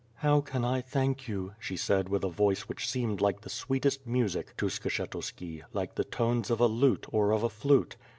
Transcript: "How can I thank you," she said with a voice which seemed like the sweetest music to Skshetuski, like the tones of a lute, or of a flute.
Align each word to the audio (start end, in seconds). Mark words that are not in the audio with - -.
"How 0.15 0.41
can 0.41 0.65
I 0.65 0.81
thank 0.81 1.27
you," 1.27 1.53
she 1.59 1.77
said 1.77 2.09
with 2.09 2.23
a 2.23 2.27
voice 2.27 2.61
which 2.61 2.89
seemed 2.89 3.21
like 3.21 3.41
the 3.41 3.51
sweetest 3.51 4.07
music 4.07 4.57
to 4.57 4.65
Skshetuski, 4.65 5.61
like 5.73 5.93
the 5.93 6.03
tones 6.03 6.49
of 6.49 6.59
a 6.59 6.65
lute, 6.65 7.05
or 7.11 7.29
of 7.31 7.43
a 7.43 7.49
flute. 7.49 7.97